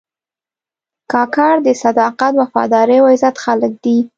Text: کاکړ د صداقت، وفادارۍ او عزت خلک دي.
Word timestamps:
کاکړ 1.11 1.53
د 1.67 1.69
صداقت، 1.83 2.33
وفادارۍ 2.41 2.97
او 3.01 3.07
عزت 3.13 3.35
خلک 3.43 3.71
دي. 3.83 3.97